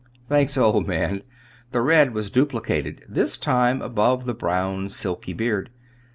"Thanks, 0.29 0.57
old 0.57 0.87
man." 0.87 1.21
The 1.73 1.81
red 1.83 2.11
was 2.15 2.31
duplicated 2.31 3.05
this 3.07 3.37
time 3.37 3.83
above 3.83 4.25
the 4.25 4.33
brown 4.33 4.89
silky 4.89 5.33
beard. 5.33 5.69